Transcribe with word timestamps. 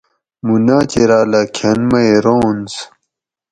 مُوں 0.45 0.59
ناچِیراۤلہ 0.67 1.41
کھۤن 1.55 1.79
مئ 1.89 2.09
رونز 2.25 2.73